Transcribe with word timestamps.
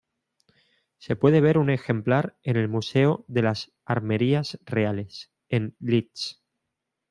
Se 0.97 1.15
puede 1.15 1.41
ver 1.41 1.59
un 1.59 1.69
ejemplar 1.69 2.35
en 2.41 2.55
el 2.57 2.67
Museo 2.67 3.23
de 3.27 3.43
las 3.43 3.71
Armerías 3.85 4.57
Reales, 4.65 5.29
en 5.47 5.75
Leeds. 5.79 6.41